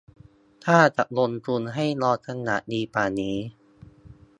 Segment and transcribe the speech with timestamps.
[0.65, 3.37] ถ้าจะลงทุนให้รอจังหวะดีกว่านี้